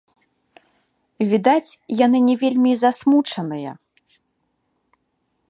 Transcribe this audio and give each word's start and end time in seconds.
Відаць, 1.33 1.75
яны 2.05 2.17
не 2.31 2.35
вельмі 2.45 2.69
і 2.73 2.79
засмучаныя. 2.83 3.71